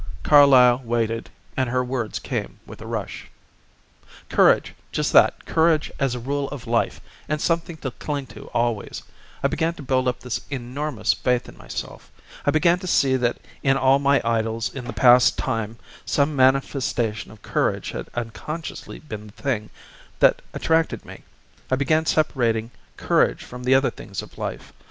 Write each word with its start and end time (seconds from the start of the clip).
Carlyle 0.23 0.79
waited 0.83 1.29
and 1.55 1.69
her 1.69 1.83
words 1.83 2.17
came 2.17 2.59
with 2.65 2.81
a 2.81 2.87
rush. 2.87 3.27
"Courage 4.29 4.73
just 4.91 5.13
that; 5.13 5.45
courage 5.45 5.91
as 5.99 6.15
a 6.15 6.19
rule 6.19 6.49
of 6.49 6.65
life, 6.65 6.99
and 7.29 7.39
something 7.39 7.77
to 7.77 7.91
cling 7.91 8.25
to 8.25 8.45
always. 8.51 9.03
I 9.43 9.47
began 9.47 9.75
to 9.75 9.83
build 9.83 10.07
up 10.07 10.19
this 10.21 10.41
enormous 10.49 11.13
faith 11.13 11.47
in 11.47 11.55
myself. 11.55 12.09
I 12.47 12.49
began 12.49 12.79
to 12.79 12.87
see 12.87 13.15
that 13.17 13.37
in 13.61 13.77
all 13.77 13.99
my 13.99 14.19
idols 14.25 14.73
in 14.73 14.85
the 14.85 14.91
past 14.91 15.39
some 16.03 16.35
manifestation 16.35 17.29
of 17.29 17.43
courage 17.43 17.91
had 17.91 18.09
unconsciously 18.15 18.97
been 18.97 19.27
the 19.27 19.33
thing 19.33 19.69
that 20.17 20.41
attracted 20.51 21.05
me. 21.05 21.21
I 21.69 21.75
began 21.75 22.07
separating 22.07 22.71
courage 22.97 23.43
from 23.43 23.63
the 23.65 23.75
other 23.75 23.91
things 23.91 24.23
of 24.23 24.39
life. 24.39 24.73